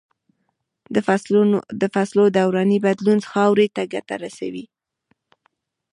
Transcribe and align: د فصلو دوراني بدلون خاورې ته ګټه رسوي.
د 1.81 1.83
فصلو 1.93 2.23
دوراني 2.37 2.77
بدلون 2.85 3.19
خاورې 3.31 3.67
ته 3.75 3.81
ګټه 3.93 4.15
رسوي. 4.23 4.65